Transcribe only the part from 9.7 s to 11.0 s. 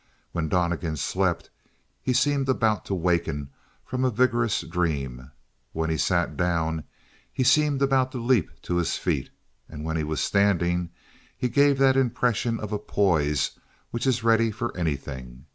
when he was standing